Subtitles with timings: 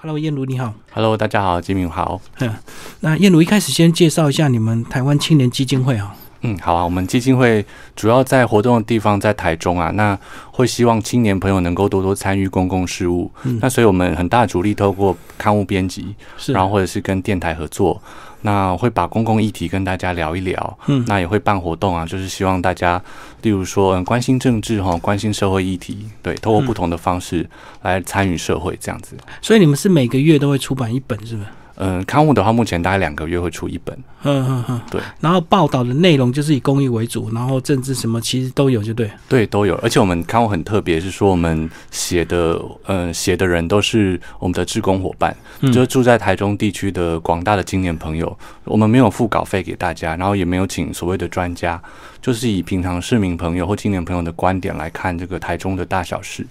[0.00, 0.74] Hello，燕如你好。
[0.92, 2.20] Hello，大家好，金明好。
[2.40, 2.52] 嗯，
[3.00, 6.14] 那燕如一开始先介绍一下你们台湾青年基金会啊。
[6.44, 6.84] 嗯，好啊。
[6.84, 7.64] 我们基金会
[7.96, 10.16] 主要在活动的地方在台中啊，那
[10.52, 13.30] 会希望青年朋友能够多多参与公共事务。
[13.42, 18.00] 嗯那所以我们很大的主力透过刊物编辑，是，然后或者是跟电台合作，
[18.42, 20.78] 那会把公共议题跟大家聊一聊。
[20.86, 23.02] 嗯那也会办活动啊，就是希望大家，
[23.42, 27.48] 例如说、嗯、关心政治哈，关心社会议题，对，透过不同的方式
[27.82, 29.16] 来参与社会这样子。
[29.40, 31.48] 所以你们是每个月都会出版一本，是不是？
[31.76, 33.96] 嗯，刊物的话，目前大概两个月会出一本。
[34.22, 35.00] 嗯嗯嗯，对。
[35.20, 39.10] 然后报道的内容就是以公益为主，然后政治什么其实都有，就对。
[39.28, 48.36] 对，都有，而且我们刊物很特别，是说我们写的，嗯、写的人都是我们的志工伙伴，嗯就是住在台中地区的广大的青年朋友。
[48.64, 51.82] 我们没有付稿费给大家，然后也没有请所谓的专家，
[52.22, 56.46] 就是以平常市民朋友或青年朋友的观点来看这个台中的大小事。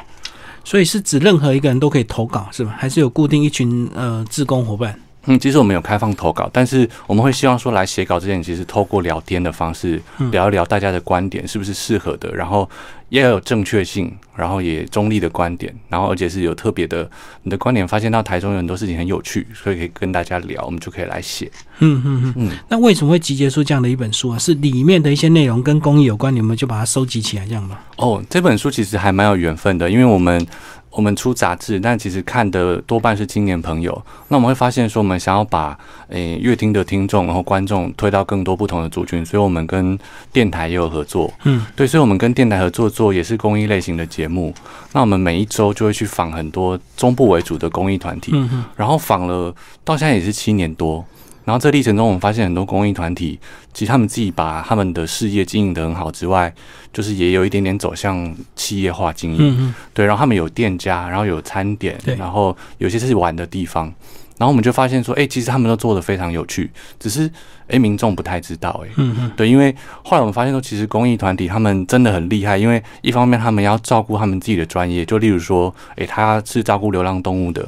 [0.66, 2.73] 所以是指任何一个人都可以投稿，是吧？
[2.78, 4.98] 还是有固定一群呃志工伙伴？
[5.26, 12.70] 嗯，其实我们有开放投稿，但是我们会希望说来写稿之前，其实透过聊天的方式嗯聊一聊大家的观点是不是适合的，然后
[13.09, 17.09] 也要有正确性，然后也中立的观点，然后而且是有特别的，
[17.44, 21.50] 你的观点发现到台中有很多事情很有趣，所以可以跟大家聊，我们就可以来写。
[21.80, 22.33] 嗯嗯嗯。
[22.36, 24.38] 嗯，那为什么会集结出这样的一本书啊？
[24.38, 27.80] 是里面的一些内容跟公益有关，你们就把它收集起来，这样吗？
[27.95, 30.45] 哦，这本书其实还蛮有缘分的，因为我们
[30.95, 33.99] 我们出杂志，但其实看的多半是青年朋友。
[34.27, 35.77] 那我们会发现说，我们想要把
[36.09, 39.97] 诶乐听的听众然后观众推到更多不同的族群，所以我们跟
[40.31, 41.33] 电台也有合作。
[41.44, 44.53] 嗯，对，所以我们跟电台合作做也是公益类型的节目。
[44.91, 48.31] 那我们每一周就会去访很多中部为主的公益团体，
[48.75, 51.03] 然后访了到现在也是七年多。
[51.45, 53.39] 然后这历程中，我们发现很多公益团体，
[53.73, 56.53] 其实他们自己把他们的事业经营得很好之外，
[56.91, 59.38] 就是也有一点点走向企业化经营。
[59.39, 63.94] 嗯嗯，对，然后他们有店家，然后有餐点，然后有些是玩的地方。
[64.39, 67.30] 然后我们就发现说，哎、其实他们都做的非常有趣，只是
[67.67, 68.89] 哎、民众不太知道、哎。
[68.97, 77.65] 嗯嗯对，因为后来我们发现说，其实公益团体他们真的很厉害，因为一方面他们要照顾他们自己的专业，就例如说，诶，他是照顾流浪动物的，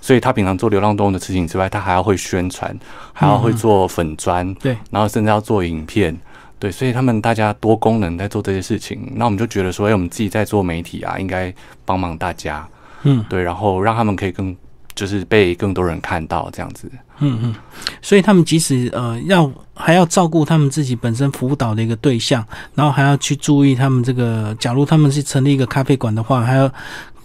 [0.00, 2.76] 所以他平常做流浪动物的事情之外，他还要会宣传，
[3.12, 6.16] 还要会做粉砖，对，然后甚至要做影片。
[6.60, 11.54] 对，所以他们大家多功能在做这些事情，那我们就觉得说，哎、我们自己在做媒体啊，应该
[11.84, 12.66] 帮忙大家，
[13.04, 14.56] 嗯对，然后让他们可以更
[14.92, 16.90] 就是被更多人看到这样子。
[17.20, 17.54] 嗯嗯。
[18.02, 22.44] 所以他们即使呃要还要照顾他们自己本身辅导的一个对象，
[22.74, 26.68] 然后还要去注意他们这个，假如他们是成立一个咖啡馆的话，还要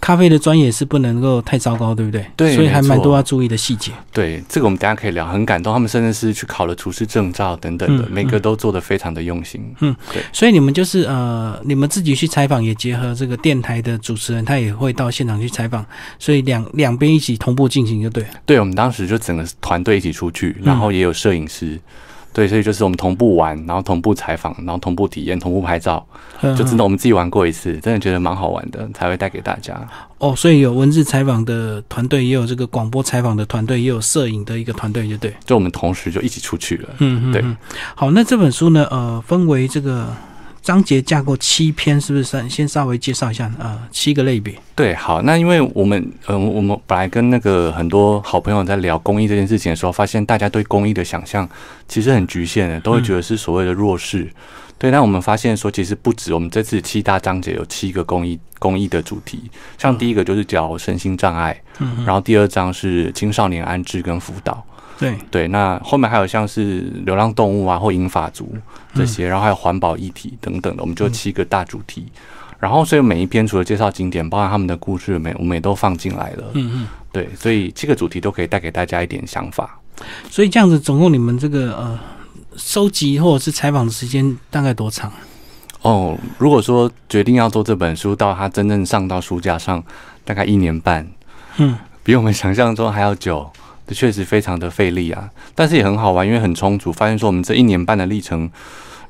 [0.04, 2.26] 咖啡的专业是不能够太糟糕，对不对？
[2.36, 3.90] 对所以还蛮多要注意的细节。
[4.12, 9.74] 对，这个我们等一下可以聊，很感动，他们甚至是去考了厨师证照等等的，嗯每个都做得非常的用心。
[9.80, 15.82] 嗯，对所以你们就是呃，你们自己去采访，也结合这个电台的主持人，他也会到现场去采访，
[16.18, 18.28] 所以两两边一起同步进行就对了。
[18.44, 21.80] 对，我们当时就整个团队一起出去，然后也有摄影师。
[22.34, 26.04] 对，所以就是我们同步玩，然后同步采访，然后同步体验，同步拍照，
[26.42, 29.80] 嗯就真的我们自己玩过一次，真的觉得蛮好玩的，才会带给大家。
[30.18, 35.32] 哦，所以有文字采访的团队，也有这个广播采访的团队，也有摄影的一个团队，就对。
[35.44, 36.88] 就我们同时就一起出去了。
[36.98, 37.56] 嗯嗯，对嗯。
[37.94, 40.08] 好，那这本书呢，呃，分为这个
[40.64, 42.24] 章节架构七篇，是不是？
[42.24, 44.54] 先先稍微介绍一下，呃，七个类别。
[44.74, 51.46] 对，好，那因为我们，嗯、我们本来跟那个很多好朋友在聊公益这件事情的时候，发现大家对公益的想象
[51.86, 54.26] 其实很局限的，都会觉得是所谓的弱势。
[54.78, 59.42] 对，但我们发现说，其实不止，我们这次七大章节有七个公益公益的主题，
[59.76, 61.60] 像第一个就是叫身心障碍，
[62.06, 64.64] 然后第二章是青少年安置跟辅导，
[64.98, 68.54] 对，对，那后面还有像是流浪动物啊或银发族
[68.94, 72.06] 这些，然后还有环保议题等等的，我们就七个大主题。
[72.60, 76.44] 然后，所以每一篇除了介绍景点，包含他们的故事，每我们也都放进来了。
[76.54, 76.88] 嗯嗯。
[77.12, 79.78] 对，所以七个主题都可以带给大家一点想法。
[80.30, 81.98] 所以这样子，总共你们这个呃
[82.56, 85.12] 收集或者是采访的时间大概多长？
[85.82, 89.82] 哦，如果说决定要做这本书，到它真正上到书架上，
[90.24, 91.06] 大概一年半，
[91.58, 93.50] 嗯，比我们想象中还要久。
[93.86, 96.92] 这确实非常的费力啊，但是也很好玩，因为很充足。
[96.92, 98.50] 发现说我们这一年半的历程，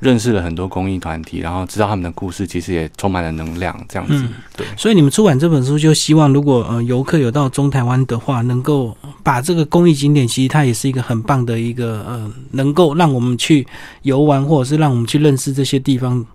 [0.01, 3.75] 认识了很多公益团体，然后知道他们的故事，其实也充满了能量。
[3.89, 4.67] 这样子，嗯对。
[4.77, 13.67] 所以你们出版这本书，就希望如果呃游客有到中台湾的话，能够把这个公益景点，其实它也是一个很棒的一个呃，能够让我们去
[14.03, 16.27] 游玩，或者是让我们去认识这些地方，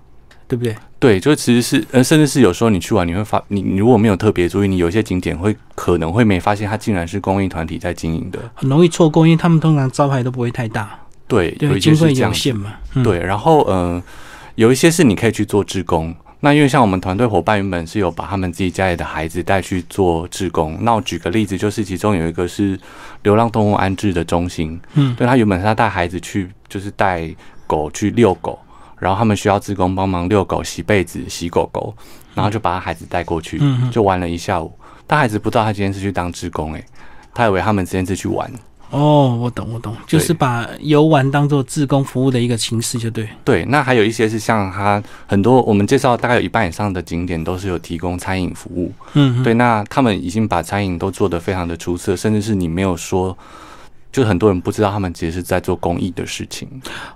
[0.50, 0.76] 对不对？
[1.00, 8.40] 对，就其实是，呃，甚至是有时候你去玩，你会发，你你如果没有特别注意，你有一些景点会可能会没发现，它竟然是公益团体在经营的。
[8.56, 12.38] 很容易错过，因为他们通常招牌都不会太大，对，有对，一些经费是这样子。
[12.38, 12.74] 有限嘛。
[12.96, 14.02] 嗯、，对，然后呃，
[14.56, 22.78] 有一些是你可以去做志工，那因为像我们团队伙伴原本是有把他们自己家里的孩子带去做志工，那我举个例子，就是其中有一个是
[23.22, 27.30] 流浪动物安置的中心，嗯对他原本是他带孩子去，就是带
[27.68, 28.58] 狗去遛狗，
[29.00, 31.94] 然后他们需要志工帮忙遛狗、洗被子、洗狗狗，
[32.36, 33.60] 然后就把他孩子带过去，
[33.92, 34.72] 就玩了一下午。
[35.08, 36.86] 他孩子不知道他今天是去当志工，诶，
[37.34, 38.52] 他以为他们今天是去玩。
[38.92, 43.30] 哦，我懂我懂，就是把游玩当做志工服务的一个形式，就对。
[43.44, 53.38] 对，那还有一些是像他很多我们介绍大概有一半以上的景点都是有提供餐饮服务，嗯，对，那他们已经把餐饮都做得非常的出色，甚至是你没有说，
[54.12, 56.68] 就很多人不知道他们其实是在做公益的事情。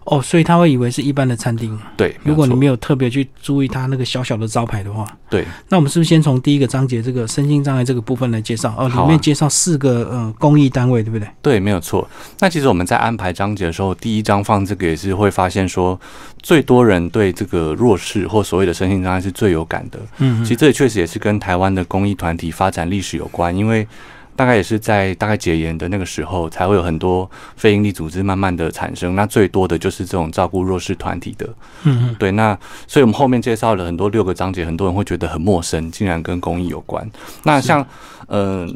[0.04, 1.80] 哦，所以他会以为是一般的餐厅。
[1.96, 8.74] 对，如果你没有有特别去注意他那个小小的招牌的话，对那我们是不是先从第一个章节这个身心障碍这个部分来介绍？
[8.78, 11.28] 哦，里面介绍四个呃公益单位，对不对？
[11.42, 12.10] 对，没有错。
[12.40, 16.00] 那其实我们在安排章节的时候，第一章放这个也是会发现说，
[16.42, 20.00] 最多人对这个弱势或所谓的身心障碍是最有感的。
[20.18, 23.88] 嗯其实这也确实也是跟台湾的公益团体发展历史有关，因为
[24.36, 29.16] 大概也是在大概解严的那个时候，才会有很多非营利组织慢慢的产生。
[29.16, 31.46] 那最多的就是这种照顾弱势团体的。
[31.84, 32.58] 嗯嗯对，那
[32.88, 37.10] 所以我们后面介绍了很多六个章节，很多人会觉得很陌生，竟然跟公益有关。
[37.44, 37.86] 那像
[38.28, 38.68] 呃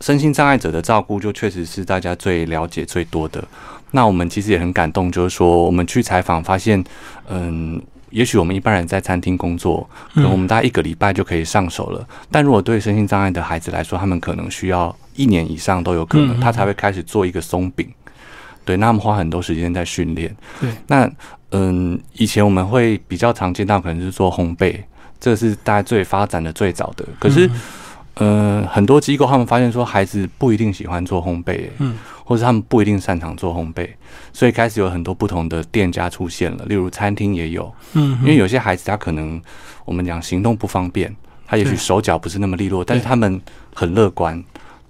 [0.00, 3.42] 身心障碍者的照顾，就确实是大家最了解最多的。
[3.92, 6.84] 那我们其实也很感动，就是说我们去采访发现，
[7.28, 7.80] 嗯。
[8.10, 9.84] 也许我们一般人在餐厅工作，
[10.14, 12.06] 可能我们大概一个礼拜就可以上手了。
[12.30, 17.88] 但如果对身心障碍的孩子来说，他们可能需要一年以上都有可能，嗯嗯他才会开始做一个松饼。
[18.64, 20.34] 对，那他们花很多时间在训练。
[20.60, 21.10] 对，那
[21.50, 24.80] 嗯，以前我们会比较常见到可能是做烘焙，
[25.20, 27.04] 这是大家最发展的最早的。
[27.18, 27.48] 可是，
[28.14, 33.88] 嗯、很多机构他们发现说，孩子不一定喜欢做烘焙，嗯，或者他们不一定擅长做烘焙，
[34.32, 39.40] 所以开始有很多不同的店家出现了，例如餐厅也有，嗯，因为有些孩子他可能
[39.84, 41.14] 我们讲行动不方便，
[41.46, 43.40] 他也许手脚不是那么利落，但是他们
[43.74, 44.42] 很乐观，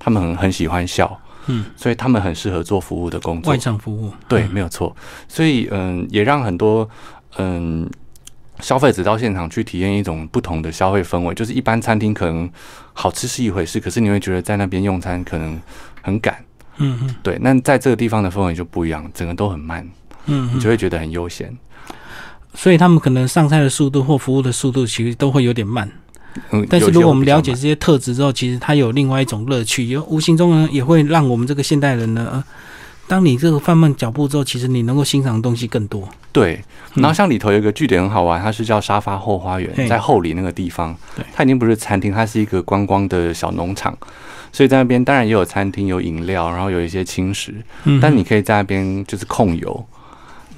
[0.05, 3.57] 他们很很喜欢笑，嗯，所以他们很适合做服务的工作外。
[3.57, 4.95] 场服务，对，嗯没有错。
[5.27, 6.87] 所以嗯，也让很多
[7.39, 7.89] 嗯
[8.61, 11.35] 消费者到现场去体验一种不同的消费氛围。
[11.35, 12.51] 就是一般餐厅可能
[12.93, 15.59] 好吃是一回事，可是你会觉得在那边用餐可能
[16.03, 16.37] 很赶。
[16.77, 19.83] 嗯嗯对，那在这个地方的氛围就不一样，整个都很慢，
[20.27, 21.57] 嗯嗯，你就会觉得很悠闲。
[22.53, 25.91] 所以他们可能上菜的速度或服务的速度其实都会有点慢。
[26.51, 32.45] 嗯，但是如果我们了解这些特质之后，其实它有另外一种乐趣，有无形中呢也会让我们这个现代人呢，呃
[33.07, 36.09] 当你这个放慢脚步之后，其实你能够欣赏的东西更多。
[36.33, 36.55] 对，
[36.95, 37.03] 嗯。
[37.03, 40.97] 然后像里头有一个据点很好玩，它是叫沙发后花园，在后里那个地方，
[41.35, 43.95] 它已经不是餐厅，它是一个观光的小农场，
[44.51, 47.55] 所以在那边当然也有餐厅、有饮料，然后有一些轻食，
[47.85, 49.87] 嗯但你可以在那边就是控油，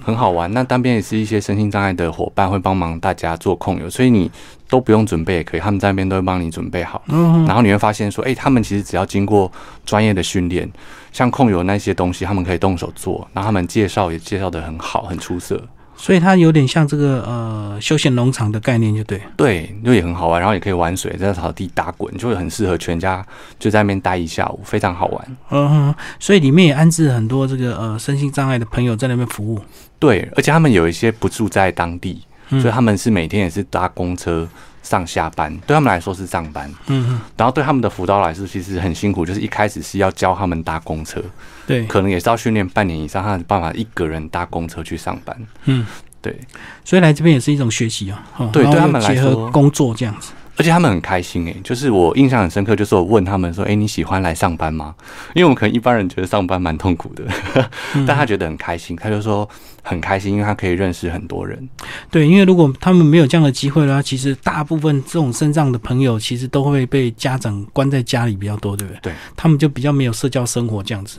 [0.07, 0.49] 很好玩。
[0.53, 4.31] 那单边也是一些身心障碍的伙伴会帮忙大家做控油，所以你
[4.69, 7.03] 都不用准备也可以，他们在那边都会帮你准备好。
[7.09, 9.51] 嗯然后你会发现说，哎、他们其实只要经过
[9.85, 10.71] 专业的训练，
[11.11, 15.61] 像控油那些东西，他们可以动手做，然后他们介绍也介绍的很好，很出色。
[15.97, 19.21] 所以它有点像这个呃休闲农场的概念，就对。
[19.37, 23.25] 对，就也很好玩，然后也可以玩水，在草地打滚，就会很适合全家
[23.59, 25.37] 就在那边待一下午，非常好玩。
[25.51, 29.61] 嗯哼，所以里面也安置很多这个呃身心障碍的朋友在那边服务。
[29.99, 34.47] 对，而且他们有一些不住在当地，嗯所以他们是每天也是搭公车
[34.87, 36.71] 上下班，对他们来说是上班。
[36.87, 41.21] 嗯嗯，然后对他们的辅导来说，其实很辛苦，就是一开始是要教他们搭公车，
[41.67, 45.37] 对，可能也是要训练半年以上，他有办法一个人搭公车去上班。
[45.65, 45.85] 嗯，
[46.23, 46.39] 对，
[46.85, 48.25] 所以来这边也是一种学习啊。
[48.53, 50.31] 对对他们来说合工作这样子。
[50.59, 54.95] 而且他们很开心诶、就是我印象很深刻，就是我问他们说：“诶、你喜欢来上班吗？”
[55.35, 57.25] 因为我们可能一般人觉得上班蛮痛苦的，
[57.95, 59.49] 嗯但他觉得很开心，他就说
[59.83, 61.69] 很开心，因为他可以认识很多人。
[62.11, 69.01] 对，因为如果他们没有这样的机会的话，其实大部分这种身障的朋友，其实都会被家长关在家里比较多，对不对？
[69.03, 71.19] 对，他们就比较没有社交生活这样子。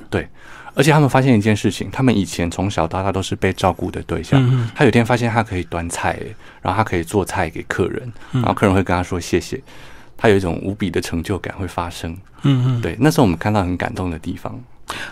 [0.77, 4.39] 而且他们发现一件事情，他们以前从小到大都是被照顾的对象。
[4.47, 6.19] 嗯他有一天发现他可以端菜、
[6.61, 9.59] 然后他可以做菜给客人，嗯然后客人会跟他说谢谢，
[10.15, 12.15] 他有一种无比的成就感会发生。
[12.43, 14.57] 嗯嗯，对，那是我们看到很感动的地方。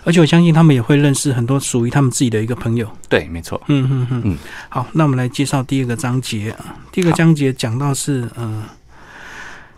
[0.03, 2.87] 而且我相信他们也会认识很多属于他们自己的一个朋友。
[3.09, 3.59] 对，没错。
[3.67, 4.37] 嗯嗯嗯嗯，
[4.69, 6.77] 好，那我们来介绍第二个章节啊。
[6.91, 8.63] 第二个章节讲到是呃，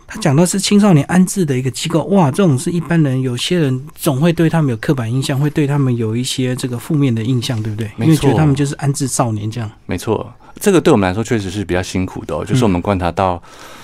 [0.08, 2.02] 他讲到是青少年安置的一个机构。
[2.04, 7.90] 哇，这种是一般人，有些人总会对他们有刻板印象，会对他们有一些这个负面的印象，对不对？
[7.96, 9.70] 没因为觉得错他们就是安置少年这样。
[9.84, 12.42] 没错，这个对我们来说确实是比较辛苦的哦。
[12.42, 13.40] 就是我们观察到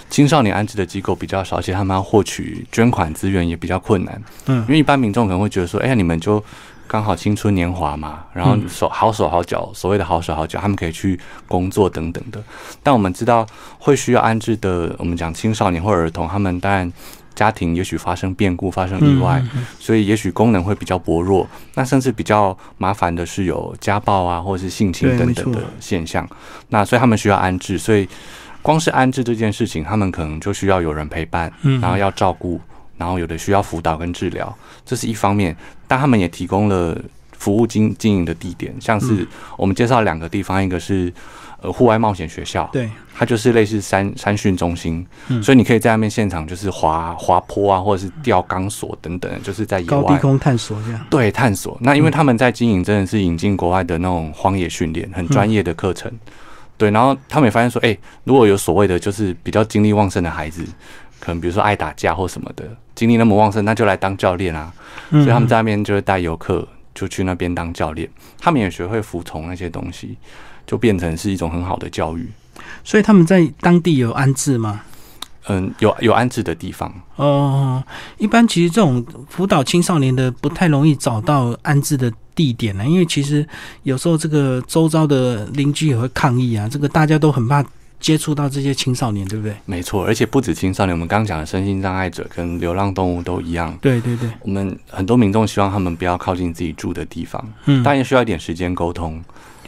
[0.08, 4.22] 青少年安置的机构比较少，而且他们要获取捐款资源也比较困难。
[4.46, 6.42] 嗯因为一般民众可能会觉得说，哎呀，你们就
[6.86, 12.42] 刚好青春年华嘛，然后手好手好脚，所谓的好手好脚，他们可以去工作等等的。
[12.82, 13.46] 但我们知道
[13.78, 16.92] 会需要安置的，我们讲青少年或儿童，他们当然
[17.34, 19.42] 家庭也许发生变故、发生意外，
[19.80, 21.46] 所以也许功能会比较薄弱。
[21.74, 26.28] 那甚至比较麻烦的是有家暴啊，或者是性侵等等的现象。
[26.68, 28.08] 那所以他们需要安置，所以
[28.62, 32.60] 光是安置这件事情，他们可能就需要有人陪伴，然后要照顾。
[32.96, 36.96] 然后有的需要辅导跟治疗，这是一方面，但他们也提供了
[37.32, 39.26] 服务经经营的地点，像是
[39.58, 41.12] 我们介绍两个地方，一个是
[41.60, 45.04] 呃户外冒险学校，对，它就是类似山山训中心，
[45.42, 51.76] 所以你可以在那边现场就是滑滑坡啊，或者是吊钢索等等，就是在野外高低空探索这样，对，探索。
[51.80, 56.10] 那因为他们在经营真的是引进国外的那种荒野训练，很专业的课程，
[56.78, 60.64] 对，然后他们也发现说，哎，如果有所谓的就是比较精力旺盛的孩子。
[61.24, 64.70] 可能比如说爱打架或什么的，精力那么旺盛，那就来当教练啊。
[65.10, 68.06] 所以他们在那边就会带游客，就去那边当教练。
[68.38, 70.18] 他们也学会服从那些东西，
[70.66, 72.28] 就变成是一种很好的教育。
[72.84, 74.82] 所以他们在当地有安置吗？
[75.48, 76.92] 嗯，有有安置的地方。
[77.16, 77.82] 哦，
[78.18, 83.46] 一般其实这种辅导青少年的不太容易找到安置的地点呢，因为其实
[83.82, 87.64] 有时候这个周遭的邻居也会抗议啊，这个大家都很怕。
[88.04, 89.56] 接触到这些青少年，对不对？
[89.64, 93.74] 没错，而且不止青少年，我们刚刚讲的身心障碍者跟流浪动物都一样。
[93.80, 99.24] 对对对，我们很多民众希望他们不要靠近自己住的地方，嗯，当然需要一点时间沟通，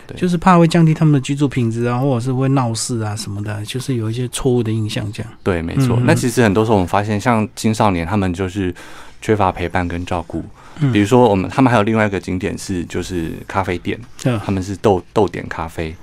[0.07, 5.33] 对，就是怕会降低他们的居住品质啊，或者是会闹事啊什么的，就是有一些错误的印象这样。
[5.43, 5.99] 对，没错。
[6.05, 8.75] 那其实很多时候我们发现，像青少年他们就是
[9.23, 10.45] 缺乏陪伴跟照顾，
[10.93, 13.99] 比如说我们他们还有另外一个景点是就是咖啡店，
[14.45, 15.97] 他们是豆豆点咖啡。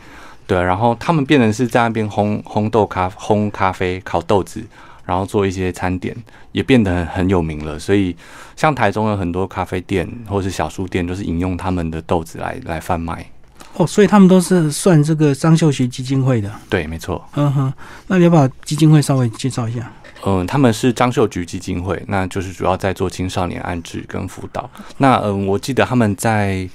[0.53, 4.63] 对，然后他们变成是在那边烘烘豆咖、烘咖啡、烤豆子，
[5.03, 6.15] 然后做一些餐点，
[6.51, 7.79] 也变得很有名了。
[7.79, 8.15] 所以，
[8.55, 13.25] 像台中有很多咖啡店或者是小书店，都是引用他们的豆子来来贩卖。
[13.73, 16.51] 哦，所以他们都是算这个张秀学基金会的。
[16.69, 17.27] 对，没错。
[17.33, 17.73] 嗯哼，
[18.05, 19.91] 那你要把基金会稍微介绍一下。
[20.23, 24.69] 嗯，他们是张秀菊基金会，那就是主要在做青少年安置跟辅导。
[24.99, 26.69] 那嗯，我记得他们在。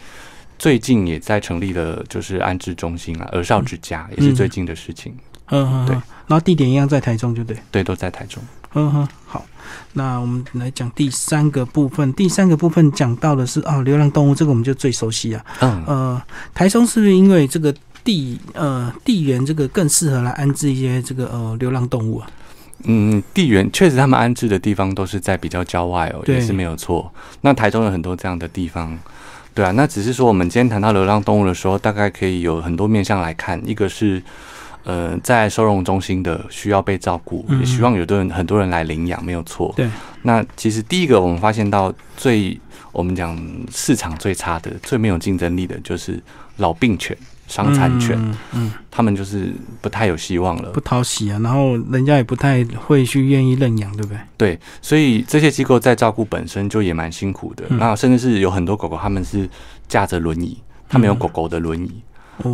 [0.59, 5.15] 最近也在成立了，就是安置中心啊，儿少之家也是最近的事情。
[5.51, 5.95] 嗯，对。
[6.27, 7.57] 然后地点一样在台中，就对。
[7.71, 8.43] 对，都在台中。
[8.75, 9.47] 嗯哼，好。
[9.95, 12.13] 那我们来讲第三个部分。
[12.13, 15.45] 第三个部分讲到的是啊，流浪动物，这个我们就最熟悉啊。
[15.61, 15.85] 嗯。
[15.87, 16.23] 呃，
[16.53, 17.75] 台中是不是因为这个
[18.05, 22.29] 地呃地缘这个更适合来安置一些这个呃流浪动物啊？
[22.85, 27.11] 嗯，地缘确实他们安置的地方都是在比较郊外哦，也是没有错。
[27.41, 28.99] 那台中有很多这样的地方。
[29.59, 33.61] 对啊，那只是说我们今天谈到流浪动物的时候，大概可以有很多面向来看。
[33.69, 34.23] 一个是，
[34.85, 39.75] 呃，在收容中心的需要被照顾，也希望有的人很多人来领养，没有错。
[39.77, 39.91] 对。
[40.23, 42.57] 那其实第一个我们发现到最
[42.93, 43.37] 我们讲
[43.73, 46.23] 市场最差的、最没有竞争力的，就是
[46.59, 47.17] 老病犬。
[47.49, 48.17] 伤残犬，
[48.53, 54.19] 嗯，他们就是不太有希望了，不讨喜啊，然后人家也不太会去愿意认养，对不对？
[54.37, 59.49] 对，所以这些机构在照顾本身就也蛮辛苦的，那甚至是有很多狗狗他们是
[59.89, 62.03] 架着轮椅，他们有狗狗的轮椅，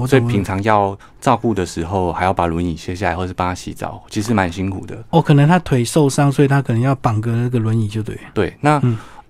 [0.07, 5.05] 所以平常要照顾的时候还要把轮椅卸下来，或是帮他洗澡，其实蛮辛苦的。
[5.11, 8.17] 哦，可能他腿受伤，所以他可能要绑个那个轮椅，就对。
[8.33, 8.81] 对，那。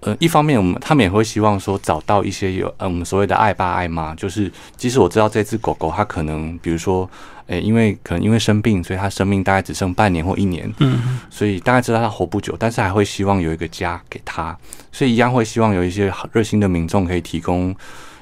[0.04, 7.08] 呃，一方面我们他们也会希望说找到一些有嗯我们所谓的爱爸爱妈，就是即使我知道这只狗狗它可能比如说，
[7.46, 14.56] 诶，因为可能因为生病，所以它生命大概只剩半年或一年，嗯，所以大概知道它活不久，但是还会希望有一个家给它，
[14.92, 17.74] 所以一样会希望有一些热心的民众可以提供。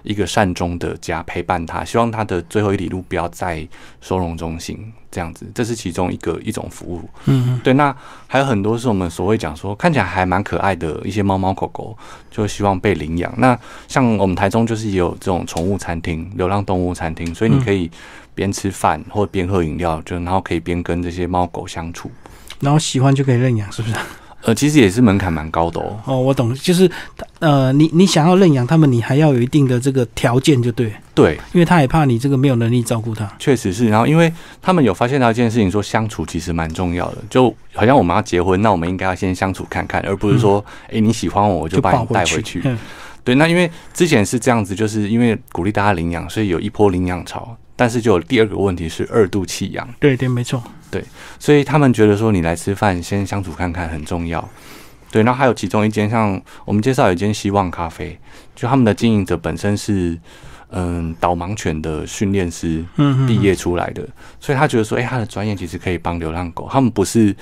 [0.05, 3.65] 一个善终的家陪伴它，希望它的最后一里路不要在
[4.01, 7.09] 收容中心这样子，这是其中一个一种服务。
[7.27, 7.73] 嗯，对。
[7.75, 7.95] 那
[8.27, 11.97] 还有很多是我们所谓讲说看起来还蛮可爱的一些猫猫狗狗，
[12.31, 13.33] 就希望被领养。
[13.37, 17.91] 那像我们台中就是也有这种宠物餐厅、流浪动物餐厅，所以你可以
[18.35, 22.11] 边吃饭或边喝饮料，就然后可以边跟这些猫狗相处，
[22.61, 23.95] 然后喜欢就可以认养，是不是？
[24.45, 25.99] 呃，其实也是门槛蛮高的哦。
[26.05, 26.91] 哦，我懂，就是
[27.39, 30.93] 呃，你你想要认养他们，你还要有一定的这个条件，就对。
[31.15, 33.31] 对，因为他也怕你这个没有能力照顾他。
[33.39, 42.63] 确实是，然后因为他们有发现到一件事情，说相处其实蛮重要的，就好像我们要结婚，那我们应该要先相处看看，而不是说，哎，你喜欢我，我就把你带回去。
[43.23, 49.89] 对，那因为之前是这样子，就是因为鼓励大家领养，所以有一波领养潮，但是就有第二个问题是二度弃养。
[50.01, 50.61] 对对，没错。
[50.93, 51.03] 对，
[51.41, 54.47] 所以他们觉得说你来吃饭先相处看看很重要。
[55.11, 58.19] 对，然后还有其中一间，像我们介绍有一间希望咖啡，
[58.55, 60.19] 就他们的经营者本身是
[60.71, 62.85] 嗯导盲犬的训练师
[63.27, 64.07] 毕业出来的，
[64.39, 66.69] 所以他觉得说，哎，他的专业其实可以帮流浪狗。
[66.71, 67.35] 他们不是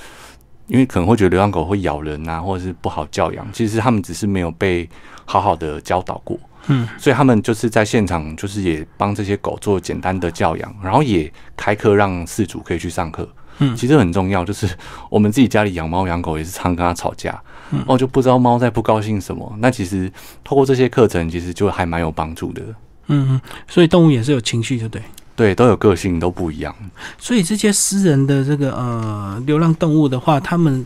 [0.67, 4.89] 因为可能会觉得流浪狗会咬人啊，或者是不好教养，其实他们只是没有被
[5.25, 6.39] 好好的教导过。
[6.67, 13.29] 嗯，所以他们就是在现场，就是也帮这些狗做简单的教养，然后也开课让饲主可以去上课。
[13.61, 14.69] 嗯其实很重要，就是
[15.09, 17.41] 我们自己家里养猫养狗也是常跟它吵架，
[17.71, 19.55] 嗯哦，就不知道猫在不高兴什么。
[19.61, 20.11] 那其实
[20.43, 22.63] 透过这些课程，其实就还蛮有帮助的。
[23.07, 25.03] 嗯嗯，所以动物也是有情绪，对不对？
[25.37, 26.75] 对，都有个性，都不一样。
[27.19, 30.85] 所以这些私人的这个呃流浪动物的话，他们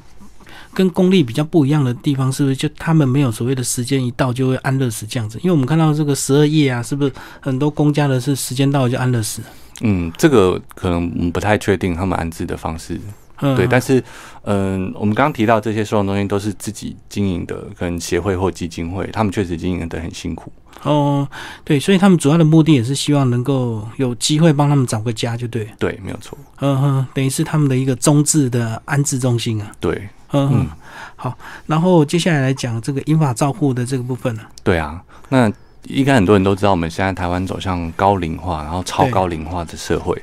[0.72, 5.38] 跟公立比较不一样的地方，是不是就他们没有所谓的时间一到就会安乐死这样子？
[5.42, 9.42] 因为我们看到这个十二夜啊，是不是很多公家的是时间到了就安乐死？
[9.80, 13.00] 嗯，这个可能我们不太确定他们安置的方式。
[13.40, 14.02] 嗯，对，但是
[14.42, 20.52] 嗯、我们刚刚提到这些收容中心都是自己经营的，可能协会或基金会，他们确实经营的很辛苦。
[20.84, 21.26] 哦，
[21.64, 26.38] 对，所以他们主要的目的也是希望能够有机会帮他们找个家，就对，对，没有错。
[26.60, 30.68] 嗯哼，等于是他们的一个中置的安置中心啊，对，嗯嗯，
[31.16, 35.02] 好，然后接下来来讲这个英法照护的这个部分呢、对啊。
[35.30, 35.50] 那
[35.86, 40.16] 应该很多人都知道，我们现在台湾走向高龄化，然后超高龄化的社会，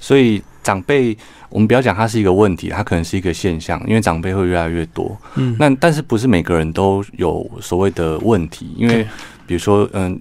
[0.00, 1.16] 所以长辈，
[1.48, 5.16] 我们不要讲它是一个问题，它可能是一个现象，因为长辈会越来越多。
[5.36, 8.74] 嗯，那但是不是每个人都有所谓的问题？
[8.76, 9.06] 因为
[9.46, 10.20] 比如说，嗯，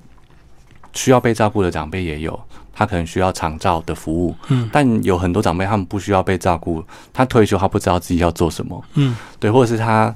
[0.94, 2.40] 需要被照顾的长辈也有，
[2.74, 4.70] 他可能需要长照的服务，嗯。
[4.72, 9.16] 但有很多长辈他们不需要被照顾，他退休他不知道自己要做什么，嗯。
[9.40, 10.14] 对，或者是他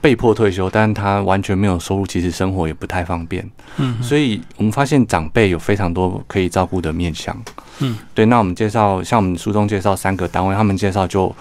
[0.00, 3.48] 被迫退休，但是他完全没有收入，其实生活也不太方便，
[3.78, 7.36] 嗯所以我们发现长辈有非常多可以照顾的面向，
[7.80, 11.34] 嗯，对，那我们介绍像我们书中介绍三个单位，他们介绍就。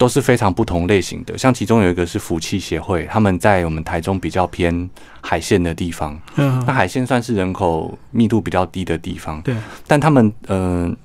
[0.00, 4.88] 都是非常不同类型的，像其中有一个是福气协会，他们在我们台中比较偏
[5.20, 6.64] 海线的地方，嗯。
[6.66, 9.54] 那海线算是人口密度比较低的地方，对，
[9.86, 10.96] 但他们嗯、呃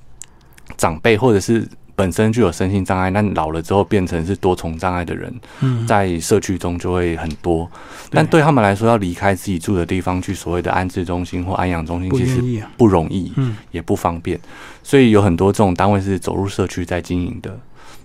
[0.78, 7.68] 长辈或者是本身就有身心障碍，那老了之后变成是多重障碍的人，嗯在社区中就会很多。
[8.10, 12.40] 但对他们来说，要离开自己住的地方去所谓的安置中心或安养中心，其实
[12.76, 14.38] 不容易，嗯也不方便。
[14.82, 17.58] 所以有很多这种单位是走入社区在经营的，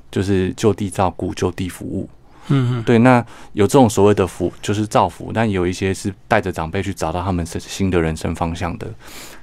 [0.09, 2.09] 就是就地照顾、就地服务。
[2.47, 8.87] 嗯嗯对，那有这种所谓的福，就是造福，但有一些是带着长辈去找到他们是新的人生方向的，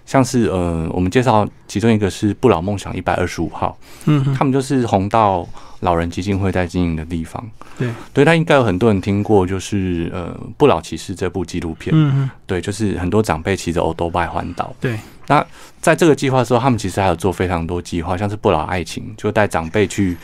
[0.04, 5.46] 像是呃，我们介绍其中一个是不老梦想一百二十五号，嗯嗯，他们就是红道
[5.80, 7.42] 老人基金会在经营的地方。
[7.78, 11.94] 对，对，他应该有很多人听过，就是呃《不老骑士》这部纪录片。
[11.94, 14.74] 嗯嗯对，就是很多长辈骑着欧多拜环岛。
[14.80, 15.46] 对，那
[15.80, 20.16] 在这个计划之后，他们其实还有做非常多计划，像是不老爱情，就带长辈去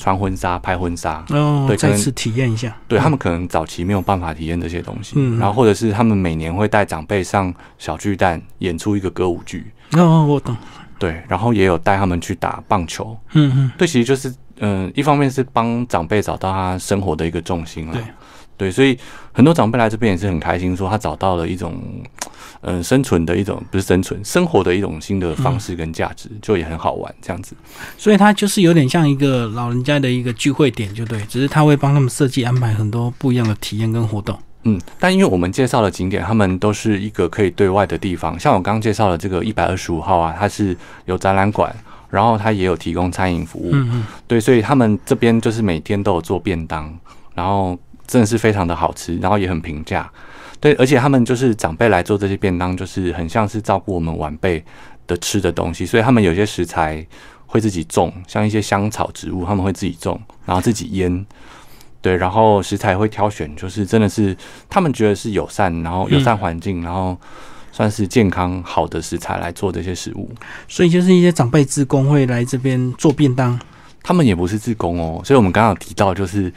[0.00, 1.22] 穿婚纱、拍婚纱。
[1.28, 10.56] 哦，对可能再次体验一下，对他们可能早期没有办法体验这些东西，嗯然后或者是他们每年会带长辈上小巨蛋演出一个歌舞剧，哦，我懂，
[10.98, 13.70] 对，然后也有带他们去打棒球，嗯嗯。
[13.76, 18.02] 对，其实就是嗯、一方面是帮长辈找到他生活的一个重心了，对。
[18.56, 18.98] 对，所以
[19.32, 21.80] 很多长辈来这边也是很开心，说他找到了一种
[22.62, 27.54] 嗯、呃生存的一种不是生存生活的一种新的方式跟价值，就也很好玩这样子。
[27.96, 34.38] 所以它就是有点像一个老人家的一个聚会点，就对，只是他会帮他们设计安排很多不一样的体验跟活动。
[34.64, 41.74] 嗯，但因为我们介绍的景点，他们都是一个可以对外的地方，像我刚刚介绍的这个一百二十五号啊，它是有展览馆，
[42.10, 46.94] 然后它也有提供餐饮服务，嗯嗯对，所以他们这边就是每天都有做便当，
[47.34, 50.06] 然后真的是非常的好吃，然后也很平价，
[50.60, 54.62] 对，而且他们就是长辈来做这些便当，就是很像是照顾我们晚辈
[55.06, 57.04] 的吃的东西，所以他们有些食材
[57.46, 61.26] 会自己种，像一些香草植物，他们会自己种，然后自己腌。
[62.02, 64.36] 对，然后食材会挑选，就是真的是
[64.70, 67.14] 他们觉得是友善，然后友善环境，然后
[67.72, 70.30] 算是健康好的食材来做这些食物。
[70.66, 73.58] 所以就是一些长辈职工会来这边做便当。
[74.02, 76.50] 他们也不是自工哦，所以我们刚刚有提到，就是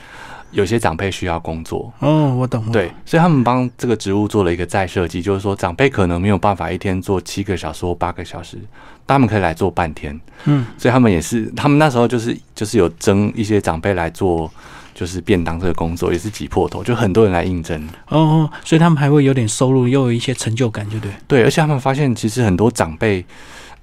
[0.54, 2.66] 有些长辈需要工作，哦，我懂。
[2.66, 8.58] 了对，，所以他们帮这个职务做了一个再设计，就是说长辈可能没有办法一天做七个小时或八个小时，
[9.06, 14.50] 他们可以来做半天，嗯，所以他们也是，他们那时候就是就是有征一些长辈来做。
[14.96, 17.84] 就是便当这个工作也是挤破头，就很多人来应征。
[18.10, 21.12] 哦哦，所以他们还会有点收入，又有一些成就感，就对。
[21.28, 23.26] 对，而且他们发现其实很多长辈，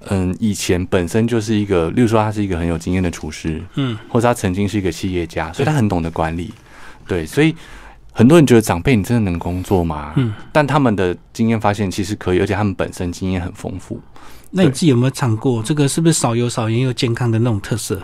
[0.08, 6.52] 嗯，以前本身就是一个，例如说他是一个很有经验的厨师，嗯，或者他曾经是一个企业家，所以他很懂得管理。
[7.06, 7.54] 对，所以
[8.12, 10.14] 很多人觉得长辈你真的能工作吗？
[10.16, 14.00] 嗯，但他们的经验发现其实可以，而且他们本身经验很丰富。
[14.50, 15.62] 那你自己有没有尝过？
[15.62, 18.02] 这个是不是少油少盐又健康的那种特色？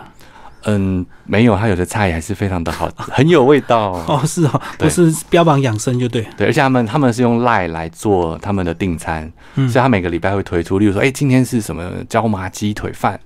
[0.67, 3.91] 嗯，没有，他有的菜还是非常的好， 很有味道。
[4.07, 6.25] 哦，是哦，对不是标榜养生就对。
[6.37, 13.19] 对，而且他们他们是用赖来做他们的订餐，嗯所以他每个礼拜会推出，例如说，哎、今天是什么椒麻鸡腿饭，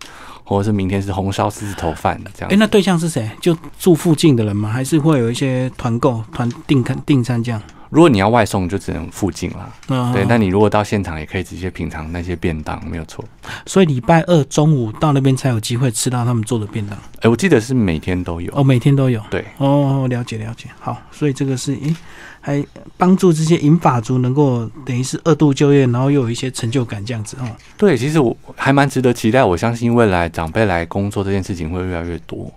[0.43, 2.56] 或者是明天是红烧狮子头饭这样哎，。
[2.58, 3.30] 那对象是谁？
[3.41, 4.69] 就住附近的人吗？
[4.69, 7.62] 还是会有一些团购、团订餐订餐这样？
[7.91, 9.69] 如果你要外送，就只能附近啦。
[9.89, 13.23] 嗯，对，那你如果到现场，也可以直接品尝那些便当，没有错。
[13.65, 16.97] 所以礼拜二中午到那边才有机会吃到他们做的便当。
[17.19, 18.49] 哎、我记得是每天都有。
[18.56, 19.21] 哦，每天都有。
[19.30, 20.69] 对，哦，了解了解。
[20.80, 21.93] 好，所以这个是诶，
[22.39, 27.45] 还帮助这些银发族能够等于是二度就业，然后又有一些成就感这样子哦。
[27.77, 29.43] 对，其实我还蛮值得期待。
[29.43, 32.49] 我相信未来长辈来工作这件事情会越来越多。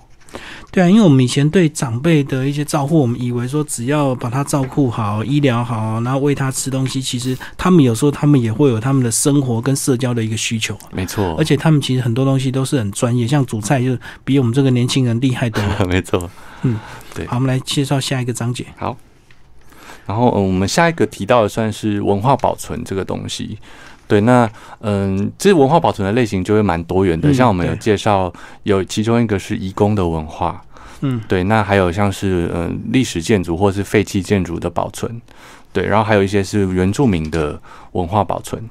[0.70, 15.86] 对啊，因为我们以前对长辈的一些照顾，我们以为说只要把他照顾好、医疗好，然后喂他吃东西，其实他们有时候他们也会有他们的生活跟社交的一个需求，没错，而且他们其实很多东西都是很专业，像煮菜就比我们这个年轻人厉害多了。
[15.86, 16.28] 没错。
[16.62, 16.78] 嗯，
[17.14, 18.66] 对好，我们来介绍下一个章节。
[18.76, 18.96] 好，
[20.06, 23.58] 然后、嗯、我们下一个提到的算是文化保存这个东西。
[24.06, 24.48] 对，那
[24.80, 28.32] 嗯，这文化保存的类型就会蛮多元的，嗯像我们有介绍，
[28.64, 30.62] 有其中一个是移工的文化，
[31.00, 35.20] 嗯，对，那还有像是嗯历史建筑或是废弃建筑的保存，
[35.72, 37.58] 对，然后还有一些是原住民的
[37.92, 38.62] 文化保存，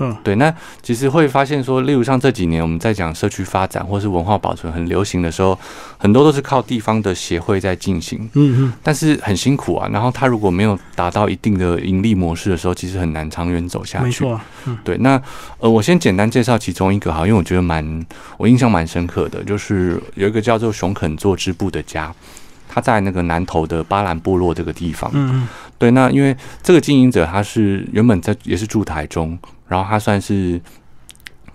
[0.00, 5.56] 嗯，对，那其实会发现说，例如像这几年我们在讲社区发展或是文化保存很流行的时候，
[5.98, 9.88] 很多都是靠地方的协会在进行，嗯嗯，但是很辛苦啊。
[9.92, 14.04] 然后他如果没有达到一定的盈利模式的时候，其实很难长远走下去。
[14.04, 15.20] 没错，嗯对，那
[15.58, 18.06] 呃，我先简单介绍其中一个哈，因为我觉得蛮
[18.38, 22.10] 我印象蛮深刻的，就是有一个叫做熊肯做织布的家，
[22.68, 25.10] 他在那个南投的巴兰部落这个地方。
[25.12, 29.38] 嗯嗯对，那因为这个经营者他是原本在也是住台中，
[29.70, 30.60] 然后她算是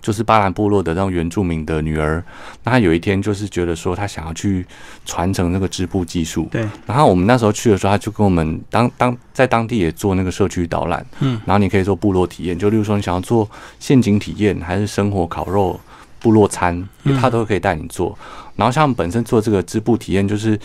[0.00, 2.22] 就是巴兰部落的那种原住民的女儿，
[2.64, 4.64] 那她有一天就是觉得说她想要去
[5.04, 13.48] 传承那个织布技术，对，然后我们那时候去的时候，她就跟我们当当在当地也做那个社区导览，嗯，然后你可以做部落体验，就例如说你想要做
[13.78, 15.78] 陷阱体验，还是生活烤肉、
[16.20, 17.16] 部落餐，嗯。
[17.20, 18.16] 他都可以带你做。
[18.54, 20.58] 然后像本身做这个织布体验，就是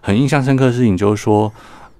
[0.00, 1.52] 很印象深刻的事情，就是说，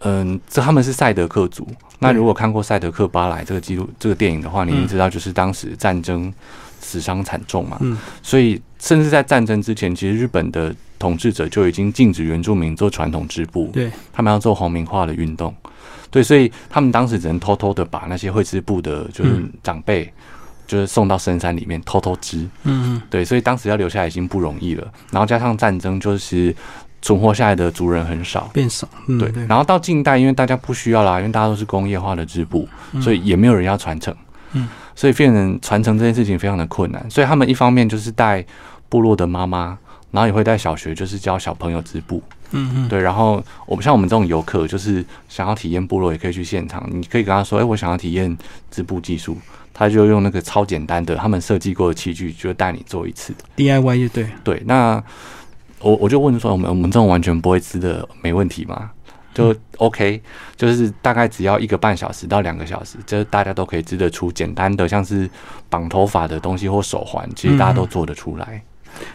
[0.05, 1.67] 嗯，这他们是赛德克族。
[1.99, 6.33] 那如果看过《赛德克巴莱》这个记录这个电影的话，你一定嗯知道，就是当时战争
[6.81, 7.99] 死伤惨重嘛，嗯。
[8.23, 15.55] 所以甚至在战争之前，其实日本的统治者就已经禁止原住民做传统织布，对，他们要做皇民化的运动，
[16.11, 19.51] 对，所以他们当时只能偷偷的把那些会织布的，就是嗯。
[19.63, 20.13] 长辈，
[20.67, 23.03] 就是送到深山里面偷偷织，嗯嗯。
[23.09, 26.55] 对，所以当时要留下来已经不容易了，然后加上战争，就是
[27.05, 28.49] 存活下来的族人很少。
[28.51, 32.67] 变少，嗯对，对，然后到近代，因为大家不需要啦，因为大家都是工业化的织布，
[32.99, 34.17] 所以也没有人要传承，
[34.53, 37.05] 嗯，所以变成传承这件事情非常的困难。
[37.11, 38.43] 所以他们一方面就是带
[38.89, 39.77] 部落的妈妈，
[40.13, 42.99] 然后也会带小学，就是教小朋友织布，嗯嗯对。
[43.03, 48.35] 然后我们像我们这种游客，就是想要体验部落，也可以去现场，你可以跟他说，哎、我想要体验
[48.71, 49.37] 织布技术，
[49.75, 53.35] 他就用那个超简单的他们设计过的器具，就带你做一次。
[53.59, 55.03] ，DIY 就对，对，那
[55.85, 58.91] 我我就问说，我们我们这种完全不会织的，没问题吗？
[59.35, 60.23] 就 OK，
[60.57, 65.29] 就是大概只要一个半小时到两个小时，就是大家都可以织得出简单的，像是
[65.69, 68.63] 绑头发的东西或手环，其实大家都做得出来。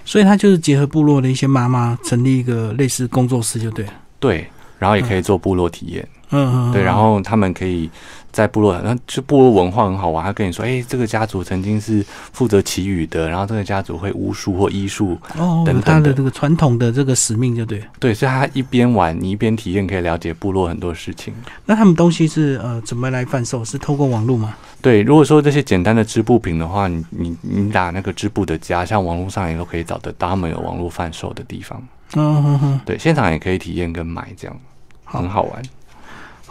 [0.03, 4.45] 所以他就是结合部落的一些妈妈，成立一个类似工作室就对了，对，
[4.77, 7.89] 然后也可以做部落体验，嗯嗯，对，然后他们可以
[8.32, 10.24] 在部落，然后就部落文化很好玩。
[10.24, 17.84] 他跟你说，哎、这个家族曾经是负责祈雨的，然后这个家族会巫术或医术，哦，等等他的的这个传统的这个使命就对。
[18.00, 21.34] 对，所以他一边玩，你一边体验，可以了解部落很多事情。
[21.65, 23.63] 那他们东西是呃怎么来贩售？
[23.65, 24.56] 是透过网络吗？
[24.82, 31.82] 对，如果说这些简单的织布品的话，你你你打那个织布的家，像网络上也都可以找得到，他们有网络贩售的地方。
[32.15, 34.58] 嗯哼哼，对，现场也可以体验跟买，这样
[35.04, 35.62] 很好玩。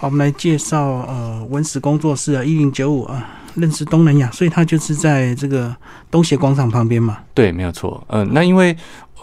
[0.00, 5.74] 好，我们来介绍呃文史工作室啊，一零九五啊，认识东南亚，所以他就是在这个
[6.08, 7.18] 东协广场旁边嘛。
[7.34, 8.00] 对，没有错。
[8.06, 8.76] 嗯、那因为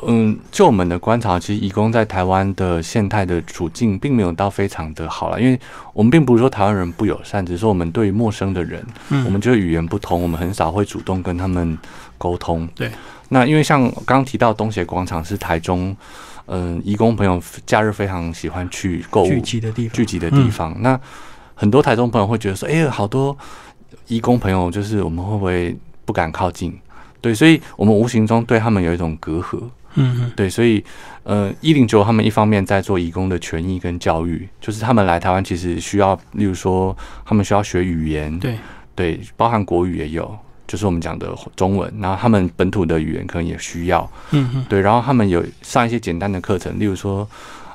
[0.06, 5.58] 嗯，就我们的观察，其实移工在台湾的现态的处境并没有到非常的好了，因为
[5.94, 11.78] 我们并不是说台湾人不友善，只是说我们对于陌生的人，嗯，我们觉得语言不通，我们很少会主动跟他们
[12.18, 12.68] 沟通。
[12.76, 12.92] 对，
[13.30, 15.96] 那因为像刚刚提到东协广场是台中，
[16.48, 19.96] 嗯、义工朋友假日非常喜欢去购物聚集的地方。
[19.96, 20.76] 聚集的地方。
[20.82, 21.00] 那
[21.54, 23.38] 很多台中朋友会觉得说，哎、呀，好多
[24.08, 26.78] 义工朋友，就是我们会不会不敢靠近？
[27.22, 29.60] 对，所以我们无形中对他们有一种隔阂。
[29.98, 30.84] 嗯嗯对，所以
[31.24, 38.58] 呃，一零九他们一方面在做义工的权益跟教育，就是他们来台湾其实需要，例如说他们需要学语言，对，
[38.94, 40.38] 对，包含国语也有。
[40.68, 47.28] 就是我们讲的中文，然后他们本土的语言可能也需要，嗯嗯对，然后他们有上一些简单的课程，例如说，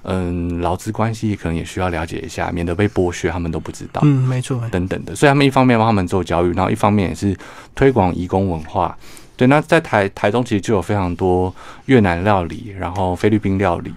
[0.03, 4.01] 嗯，劳资关系可能也需要了解一下，免得被剥削，他们都不知道。
[4.05, 4.61] 嗯，没错。
[4.71, 7.37] 等等的，所以他们一方面帮他们做教育，然后一方面也是
[7.75, 8.97] 推广移工文化。
[9.37, 11.55] 对，那在台台中其实就有非常多
[11.87, 13.93] 越南料理，然后菲律宾料理，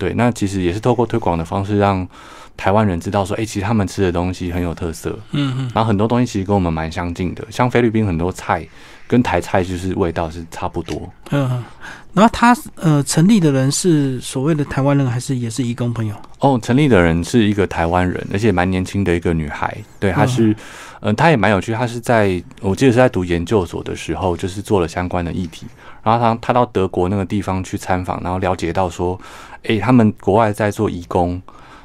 [0.00, 2.08] 对，那其实也是透过推广的方式，让
[2.56, 8.66] 台湾人知道说，哎、其实他们吃的东西很有特色，嗯嗯，然后很多东西其实跟我们蛮相近的，像菲律宾很多菜
[9.06, 11.08] 跟台菜就是味道是差不多。
[11.30, 11.64] 嗯嗯。
[12.12, 16.14] 然后他呃成立的人是所谓的台湾人，还是也是义工朋友？
[16.40, 19.76] 哦，成立的人是一个台湾人，而且蛮年轻的一个女孩。
[20.00, 20.54] 对，她是，
[21.02, 21.72] 嗯、她也蛮有趣。
[21.72, 25.66] 她是在我记得是在读研究所的时候，就是做了相关的议题。
[26.02, 29.16] 然后她她到德国那个地方去参访，然后了解到说，
[29.64, 31.40] 诶，他们国外在做义工，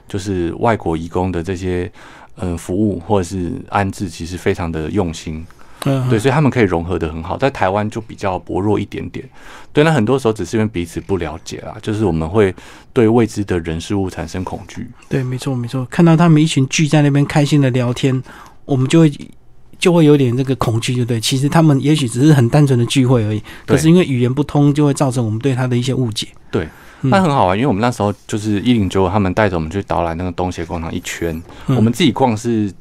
[0.07, 1.91] 就是外国义工的这些
[2.37, 5.45] 嗯、呃服务或者是安置，其实非常的用心。
[5.87, 9.23] 嗯，对，所以他们可以融合的很好，在台湾就比较薄弱一点点。
[9.71, 12.51] 对，那很多时候只是因为彼此不了解啦，就是我们会
[12.91, 14.89] 对未知的人事物产生恐惧。
[15.07, 15.85] 对，没错没错。
[15.85, 18.19] 看到他们一群聚在那边开心的聊天，
[18.65, 19.13] 我们就会
[19.77, 21.21] 就会有点这个恐惧，就对。
[21.21, 26.29] 其实他们也许只是很单纯的聚会而已，可是因为语言不通，就会造成我们对他的一些误解。
[26.49, 26.69] 对，嗯
[27.09, 31.75] 那很好玩，因为我们那时候就是一零九，他们带着我们去导览那个东协广场一圈，嗯。
[31.75, 32.71] 我们自己逛是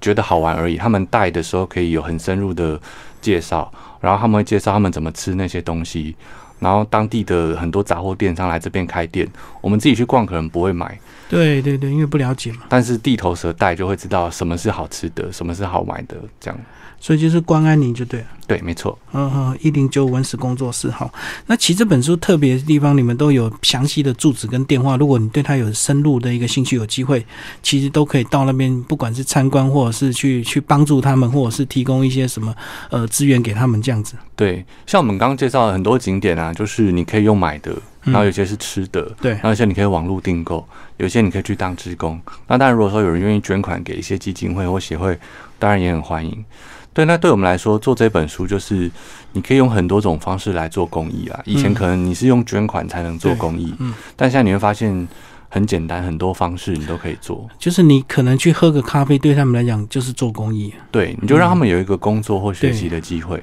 [0.00, 2.80] 觉得好玩而已，他们带的时候可以有很深入的
[3.20, 6.14] 介绍，然后他们会介绍他们怎么吃那些东西，
[6.58, 9.26] 然后当地的很多杂货店商来这边开店，
[9.60, 16.58] 我们自己去逛可能不会买，对对对，因为不了解嘛，但是地头蛇带就会知道什么是好吃的，什么是好买的，这样
[17.04, 18.26] 所以就是关安宁就对了。
[18.46, 18.98] 对，没错。
[19.12, 21.12] 嗯哼，一零九文史工作室好。
[21.46, 24.96] 那其实这本书特别的地方，你们都有详细的住址跟电话。
[24.96, 27.22] 如果你对它有深入的一个兴趣，有机会，
[27.62, 32.54] 其实都可以到那边，不管是参观，或者是去去帮助他们，或者是提供一些什么
[32.88, 34.14] 呃资源给他们这样子。
[34.34, 37.70] 对，像我们刚刚介绍的很多景点啊，就是你可以用买的，
[38.04, 42.18] 嗯然后有些是吃的，对然后有些你可以网络订购，有些你可以去当职工。
[42.46, 45.18] 那当然，如果说有人愿意捐款给一些基金会或协会，
[45.58, 46.44] 当然也很欢迎。
[46.94, 48.90] 对，那对我们来说，做这本书就是
[49.32, 51.38] 你可以用很多种方式来做公益啊。
[51.44, 55.06] 以前嗯可能你是用捐款才能做公益，嗯但现在你会发现
[55.50, 57.46] 很简单，很多方式你都可以做。
[57.58, 60.72] 就是你可能去喝个咖啡，对他们来讲就是做公益。
[60.90, 63.42] 对，你就让他们有一个工作或学习的机会。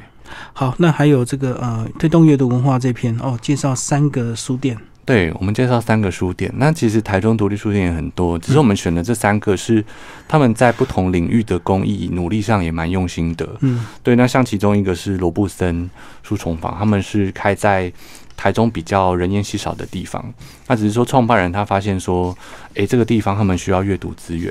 [0.53, 4.77] 好，那还有这个呃推动阅读文化这篇哦，介绍三个书店。
[5.12, 6.50] 对，我们介绍三个书店。
[6.56, 9.84] 那其实台中独立书店也很多，只是我们选的这三个是
[10.26, 13.45] 他们在不同领域的公益努力上也蛮用心的。
[13.60, 15.89] 嗯对，那像其中一个是罗布森
[16.24, 17.91] 书虫坊，他们是开在
[18.38, 20.34] 台中比较人烟稀少的地方。
[20.67, 22.34] 那只是说创办人他发现说，
[22.76, 24.47] 诶，这个地方他们需要阅读资源，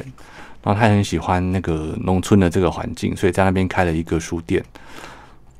[0.62, 4.62] 然后他很喜欢那个农村的这个环境，所以在那边开了一个书店。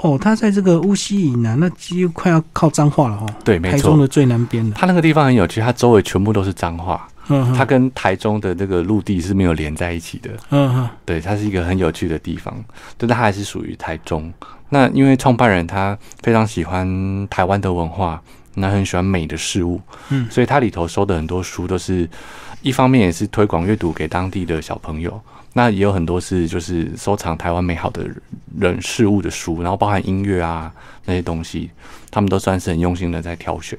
[0.03, 3.27] 哦，他在这个乌溪以南，那几乎快要靠彰化了哦。
[3.45, 3.77] 对，没错。
[3.77, 4.75] 台中的最南边的。
[4.75, 10.31] 他那个地方很有趣，它周围全部都是脏话，嗯它跟台中的那个陆地是没有连在一起的。
[10.51, 12.55] 嗯嗯对，它是一个很有趣的地方，
[12.97, 14.33] 但它还是属于台中。
[14.71, 18.23] 那因为创办人他非常喜欢台湾的文化，
[18.55, 22.09] 那很喜欢美的事物，嗯所以他里头收的很多书都是
[22.63, 25.21] 一方面也是推广阅读给当地的小朋友，
[25.53, 28.09] 那也有很多是就是收藏台湾美好的
[28.59, 30.73] 人事物的书，然后包含音乐啊
[31.07, 31.71] 那些东西，
[32.11, 33.79] 他们都算是很用心的在挑选。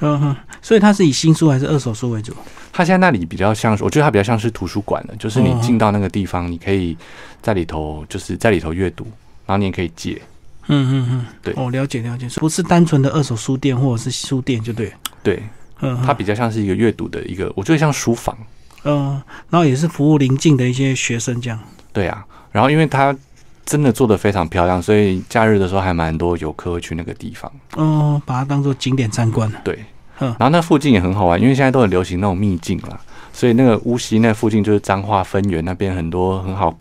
[0.00, 2.34] 嗯哼，所以它是以新书还是二手书为主？
[2.72, 6.96] 它现在那里比较像是，我觉得它比较像是图书馆了，就是你哦进到那个地方，你可以
[7.42, 9.04] 在里头，就是在里头阅读，
[9.44, 10.22] 然后你也可以借。
[10.68, 14.90] 嗯嗯嗯，对哦，了解了解，不是单纯的二手书店或者是书店就对。
[15.22, 15.42] 对，
[15.80, 18.34] 嗯，它比较像是一个阅读的一个，我觉得像书房。
[18.84, 21.58] 嗯，然后也是服务邻近的一些学生这样。
[21.92, 23.14] 对啊，然后因为它
[23.66, 27.50] 真的做的非常漂亮，所以假日的时候还蛮多游客会去那个地方。
[27.76, 29.52] 哦，把它当做景点参观。
[29.62, 29.78] 对，
[30.18, 32.98] 嗯然后那附近也很好玩，因为现在都很流行那种秘境啦，
[33.32, 36.74] 所以那个乌溪那附近就是彰化分园那边很多很好，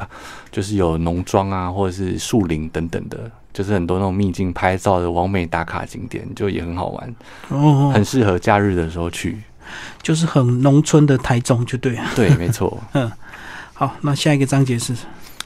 [0.51, 7.15] 就是有农庄啊，或者是树林等等的，就是很多那种秘境拍照的完美打卡景点，就也很好玩，
[7.49, 9.37] 哦，很适合假日的时候去。
[10.01, 12.03] 就是很农村的台中就对了。
[12.15, 12.81] 对， 没错。
[12.93, 13.11] 嗯
[13.73, 14.93] 好，那下一个章节是，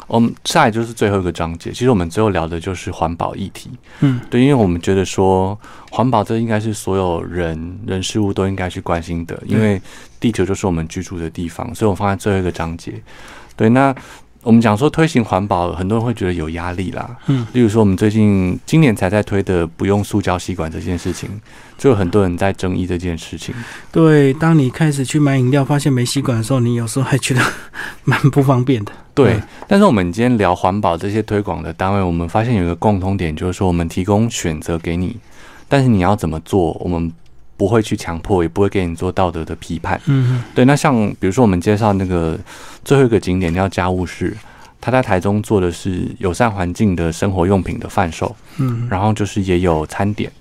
[0.08, 3.70] 我们下来就是最后一个章节，其实我们最后聊的就是环保议题。
[4.00, 5.56] 嗯对，因为我们觉得说
[5.92, 9.80] 环保这应该是所有人人事物都应该去关心的，因为
[10.20, 12.94] 地球就是我们居住的地方，所以我放在最后一个章节。
[13.56, 13.96] 对，那
[14.42, 17.16] 我们讲说推行环保，很多人会觉得有压力啦。
[17.28, 21.30] 嗯，例如说我们最近今年才在推的不用塑胶吸管这件事情，
[21.84, 23.54] 就有很多人在争议这件事情。
[23.92, 27.42] 对，当你开始去买饮料，发现没吸管的时候，你有时候还觉得
[28.06, 28.94] 蛮不方便的。
[29.14, 35.18] 对嗯，但是我们今天聊环保这些推广的单位，我们发现有一个共通点，就是说我们提供选择给你，
[35.68, 37.12] 但是你要怎么做，我们
[37.58, 40.00] 不会去强迫，也不会给你做道德的批判。
[40.06, 42.40] 嗯对，那像比如说我们介绍那个
[42.86, 44.34] 最后一个景点叫家务室，
[44.80, 50.32] 他在台中做的是友善环境的生活用品的贩售，嗯然后就是也有餐点，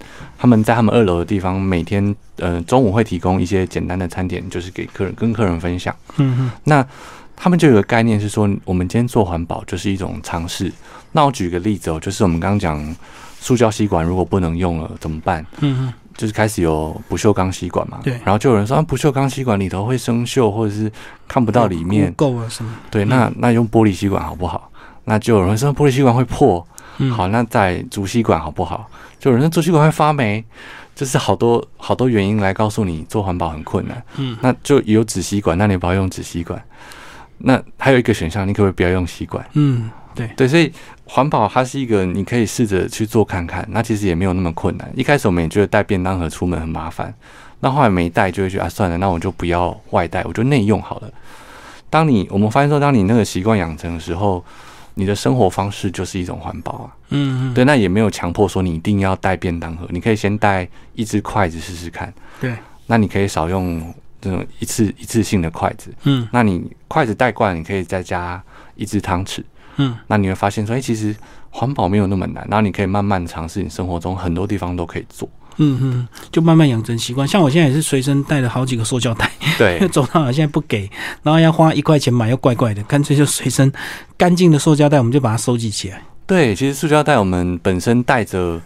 [0.43, 2.03] 他们在他们二楼的地方每天
[2.39, 5.95] 呃中午会提供一些简单的餐点，就是给客人跟客人分享。
[6.17, 6.85] 嗯哼那
[7.37, 10.73] 他们就有个概念是说，我们今天做环保就是一种尝试。
[11.13, 12.97] 那我举个例子哦，就是我们刚刚讲
[13.39, 15.47] 塑胶吸管如果不能用了怎么办？
[15.61, 20.91] 嗯哼就是开始有不锈钢吸管嘛，对然后就有人说、啊、不锈钢吸管里头会生锈，或者是
[21.29, 22.75] 看不到里面，够啊什么？
[22.91, 24.69] 对，那那用玻璃吸管好不好？
[25.05, 26.72] 那就有人说玻璃吸管会破，嗯
[27.11, 28.89] 好，那在竹吸管好不好？
[29.19, 30.45] 就有人说竹吸管会发霉，
[30.95, 34.03] 就是好多好多原因来告诉你做环保很困难。
[34.17, 36.63] 嗯那就有纸吸管，那你不要用纸吸管。
[37.39, 39.45] 那还有一个选项，你可不可以不要用吸管？
[39.55, 40.71] 嗯对对，所以
[41.05, 44.93] 环保它是一个你可以试着去做看看，那其实也没有那么困难。
[44.95, 47.13] 一开始我们也觉得带便当盒出门很麻烦，
[47.61, 51.11] 那后来没带就会觉得啊算了，那我就不要外带，我就内用好了。
[51.89, 54.45] 当你我们发现说，当你那个习惯养成的时候，
[54.95, 56.97] 你的生活方式就是一种环保啊。
[57.11, 62.13] 嗯嗯对，那也没有强迫说你一定要带便当盒，你可以先带一只筷子试试看。
[62.41, 62.55] 对，
[62.87, 65.93] 那你可以少用这种一次一次性的筷子。
[66.05, 68.43] 嗯那你筷子带惯了，你可以再加
[68.75, 69.43] 一只汤匙。
[69.77, 71.15] 嗯那你会发现说，哎、其实
[71.51, 75.29] 环保没有那么难，然后你可以慢慢尝试，你生活中很多地方都可以做。
[75.57, 77.27] 嗯嗯，就慢慢养成习惯。
[77.27, 80.91] 像我现在也是随身带了好几个塑胶袋，对， 走到哪现在不给，
[81.23, 83.73] 然后要花一块钱买，又怪怪的，干脆就随身
[84.17, 86.03] 干净的塑胶袋，我们就把它收集起来。
[86.27, 88.61] 对，其实塑胶袋我们本身带着，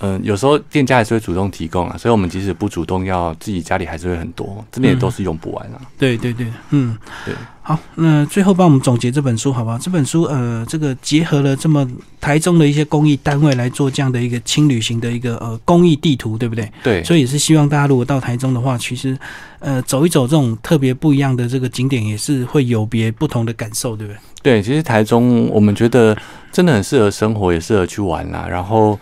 [0.00, 5.80] 嗯、有时候店家还是会主动提供啊，所以我们即使不主动要，自己家里还是会很多，这边也都是用不完啊。
[5.98, 7.34] 对对对，嗯，对。
[7.68, 9.76] 好，那最后帮我们总结这本书好不好？
[9.76, 11.84] 这本书呃，这个结合了这么
[12.20, 16.70] 台中的一些公益单位来做这样的一个轻旅行的一个呃公益地图，对不对？
[16.84, 19.18] 对，所以也是希望大家如果到台中的话，其实
[19.58, 24.18] 呃走一走这种特别不一样的这个景点，也是会有别不同的感受，对不对？
[24.44, 26.16] 对，其实台中我们觉得
[26.52, 28.46] 真的很适合生活，也适合去玩啦。
[28.48, 28.96] 然后，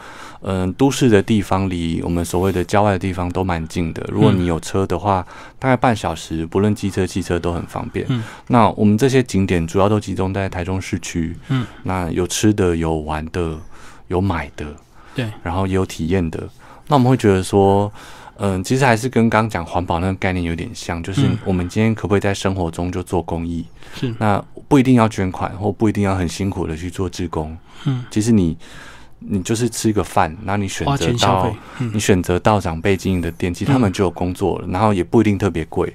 [0.47, 4.07] 嗯、都市的地方离我们所谓的郊外的地方都蛮近的。
[4.13, 5.27] 如果你有车的话，
[5.59, 8.05] 大概半小时，不论机车、汽车都很方便。
[8.11, 11.35] 嗯那我们这些景点主要都集中在台中市区。
[11.49, 13.59] 嗯，那有吃的，有玩的，
[14.09, 14.67] 有买的，
[15.15, 16.47] 对，然后也有体验的。
[16.89, 17.91] 那我们会觉得说，
[18.37, 23.65] 嗯、其实还是跟刚刚讲环保那个概念有点像，就是嗯我们今天可不可以在生活中就做公益？
[23.95, 27.57] 是，那不一定要捐款，或不一定要很辛苦的去做志工。
[27.87, 28.57] 嗯，其实你
[29.27, 31.57] 你就是吃个饭，然后你选择到
[31.93, 35.93] 你选择到长辈经营的店，其实他们就有工作了，然后也不一定特别贵，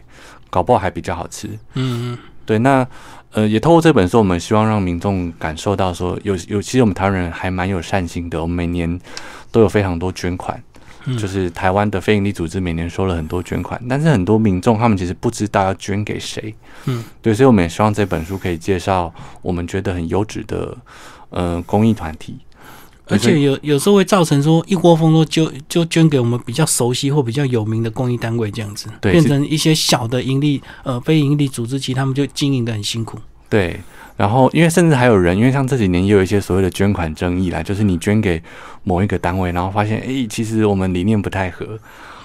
[0.49, 1.47] 搞不好还比较好吃。
[1.75, 2.85] 嗯嗯对，那
[3.31, 8.99] 呃，也透过这本书，我们希望让民众感受到说，有有，其实我们台湾人还蛮有善心的，我们每年
[9.51, 10.59] 都有非常多捐款。
[11.05, 16.53] 嗯，就是台湾的非营利组织每年收了很多捐款，但是很多民众他们其实不知道要捐给谁。
[16.85, 19.13] 嗯，对，所以我们也希望这本书可以介绍
[19.43, 20.75] 我们觉得很优质的
[21.29, 22.39] 呃公益团体。
[23.10, 33.17] 而且有有时候会造成说一窝蜂都就就捐给我们比较熟悉或比较有名的公益单位这样子，变成一些小的盈利呃非盈利组织，其实他们就经营的很辛苦。
[33.50, 33.80] 对，
[34.19, 38.43] 然后因为甚至还有人，因为像这几年也有一些所谓的捐款争议啦，就是你捐给
[38.84, 41.65] 某一个单位，然后发现诶，其实我们理念不太合，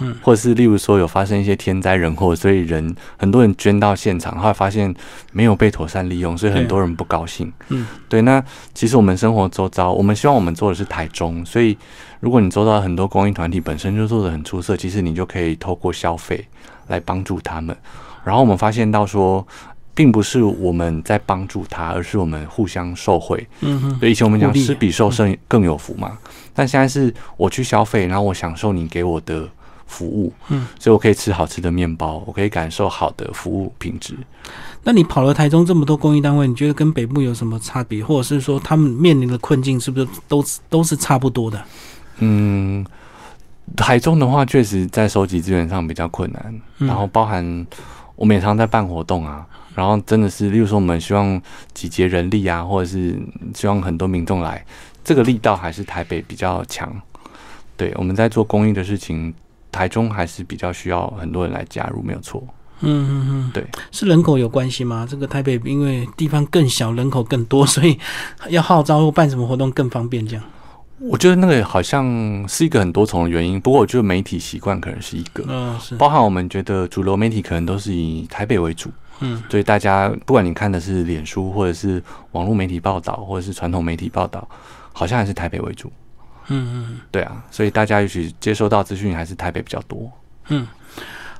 [0.01, 4.93] 嗯，或者是例如说有发生一些天灾人祸，所以人很多人捐到现场，后来发现
[5.31, 7.53] 没有被妥善利用，所以很多人不高兴。
[7.69, 8.43] 嗯，对，那
[8.75, 11.79] 其实我们生活周遭，我们希望我们做的是台中，所以
[12.19, 16.45] 如果你周遭很多公益团体本身就做的很出色，其实你就可以透过消费
[16.89, 17.77] 来帮助他们。
[18.25, 19.47] 然后我们发现到说，
[19.95, 23.47] 并不是我们在帮助他，而是我们互相受惠。
[23.61, 26.19] 嗯哼，对，以前我们讲施比受更更有福嘛，
[26.53, 29.49] 但现在是我去消费，然后我享受你给我的
[29.87, 34.17] 服务，嗯，所以我可以吃好吃的面包，我可以感受好的服务品质。
[34.83, 41.63] 那你跑了台中这么多公益单位，你觉得跟北部有什么差别，或者是说他们面临的困境是不是都都是差不多的？
[42.19, 42.85] 嗯，
[43.77, 47.67] 台中的话，确实在收集资源上比较困难，嗯然后包含
[48.15, 51.41] 我们也常在办活动啊，然后真的是，例如说我们希望
[51.73, 53.19] 集结人力啊，或者是
[53.55, 54.65] 希望很多民众来，
[55.03, 56.95] 这个力道还是台北比较强。
[57.77, 59.35] 对，我们在做公益的事情，
[59.73, 62.43] 台中还是比较需要很多人来加入，没有错。
[62.81, 65.07] 嗯嗯嗯，对，是人口有关系吗？
[65.09, 67.99] 这个台北因为地方更小，人口更多，所以
[68.51, 70.45] 要号召或办什么活动更方便，这样。
[70.99, 78.91] 我觉得那个好像是一个很多重的原因，不过我觉得媒体习惯可能是一个，嗯、是，包含我们觉得主流媒体可能都是以台北为主。
[79.21, 82.03] 嗯所以大家不管你看的是脸书，或者是
[82.33, 84.47] 网络媒体报道，或者是传统媒体报道，
[84.93, 85.91] 好像还是台北为主。
[86.49, 87.01] 嗯嗯。
[87.11, 90.11] 对啊，所以大家也许接收到资讯还是台北比较多。
[90.49, 90.67] 嗯，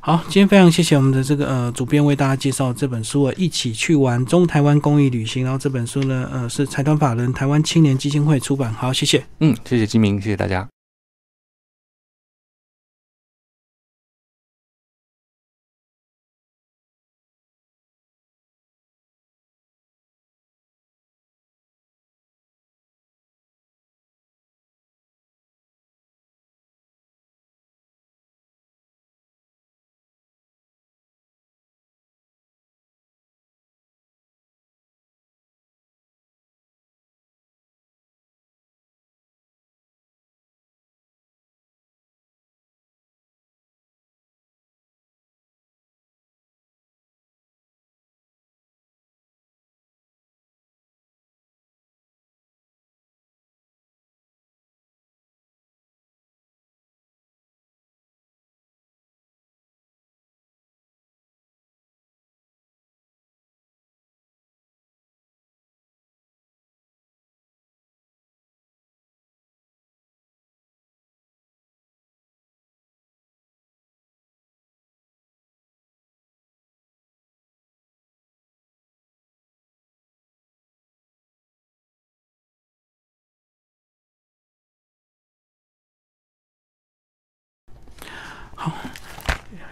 [0.01, 5.45] 好，今天非常谢谢我们的这个呃主编为大家介绍这本书啊，一起去玩中台湾公益旅行。
[5.45, 8.73] 然后这本书呢，呃，是财团法人台湾青年基金会出版。
[8.73, 9.25] 好，谢谢。
[9.41, 10.67] 嗯，谢谢金明，谢谢大家。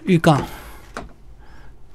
[0.04, 0.36] 预告，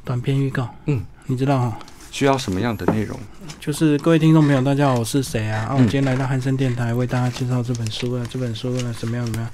[0.05, 0.73] 短片预告。
[0.85, 1.77] 嗯，你知道哈？
[2.09, 3.19] 需要什么样的内容？
[3.59, 5.67] 就是各位听众朋友，大家好，我是谁啊？
[5.69, 9.51] 啊，我嗯今天来到汉森电台，为大家介绍这本书啊，这本书呢怎么样怎么样？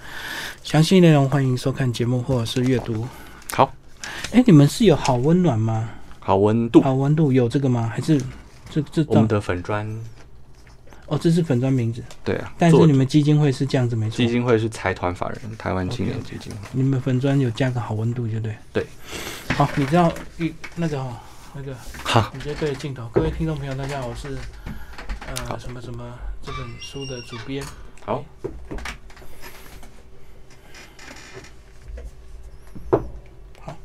[0.63, 3.07] 详细内容欢迎收看节目或者是阅读。
[3.51, 3.73] 好，
[4.31, 5.89] 哎，你们是有好温暖吗？
[6.19, 6.79] 好温度。
[6.81, 7.91] 好温度有这个吗？
[7.91, 8.21] 还是
[8.69, 9.87] 这这我们的粉砖，
[11.07, 14.27] 哦，这是粉砖名字，对啊，但是你们基金会是这样子没错基。
[14.27, 16.57] 金会是财团法人台湾青年基金会。
[16.71, 18.55] 你们粉砖有加个好温度就对。
[18.71, 18.85] 对。
[19.49, 21.21] 好，你知道一那个哈、
[21.53, 23.07] 那个，好，你直接对着镜头。
[23.11, 24.29] 各位听众朋友，大家好，我是
[25.27, 27.61] 呃什么什么这本书的主编。
[28.05, 28.23] 好。
[33.59, 33.75] 好。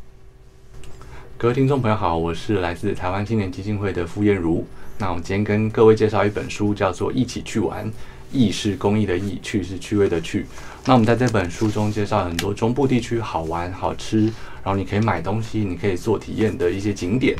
[1.36, 4.64] 各位听众朋友好，我是来自台湾青年基金会的傅燕如。
[4.98, 7.86] 那我们今天跟各位介绍一本书，叫做《一起去玩》，
[8.32, 10.44] 意是公益的意，趣是趣味的趣。
[10.84, 14.22] 那我们在这本书中介绍很多中部地区好玩、好吃，
[14.64, 17.36] 然后你可以买东西、你可以做体验的一些景点。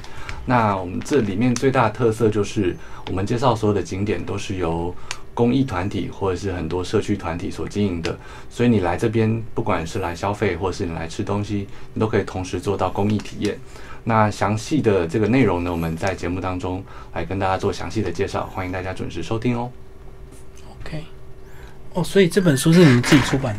[0.47, 2.77] 那我们这里面最大的特色就是，
[3.09, 4.95] 我们介绍所有的景点都是由
[5.35, 8.17] 公益团体或者是很多社区团体所经营的，
[8.49, 13.59] 所以你来这边，不管是来消费或是你来吃东西，你都可以同时做到公益体验。
[14.09, 16.83] 那详细的这个内容呢，我们在节目当中
[17.13, 19.71] 来跟大家做详细的介绍，欢迎大家准时收听哦。
[20.81, 21.05] OK。
[21.93, 23.57] 哦，所以这本书是你们自己出版的。